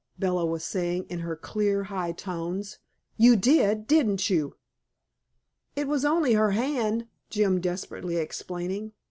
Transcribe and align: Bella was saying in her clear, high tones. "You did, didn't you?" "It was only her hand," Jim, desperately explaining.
Bella 0.17 0.47
was 0.47 0.63
saying 0.63 1.05
in 1.09 1.19
her 1.19 1.35
clear, 1.35 1.83
high 1.83 2.11
tones. 2.11 2.79
"You 3.17 3.35
did, 3.35 3.85
didn't 3.85 4.31
you?" 4.31 4.55
"It 5.75 5.87
was 5.87 6.05
only 6.05 6.33
her 6.33 6.53
hand," 6.53 7.07
Jim, 7.29 7.61
desperately 7.61 8.15
explaining. 8.15 8.93